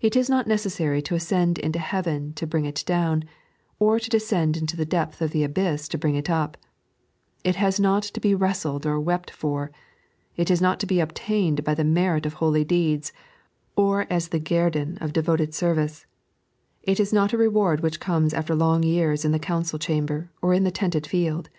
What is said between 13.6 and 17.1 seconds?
or as the guerdon of devoted service; it